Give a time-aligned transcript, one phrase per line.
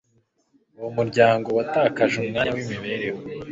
[0.77, 3.19] Uwo muryango watakaje umwanya wimibereho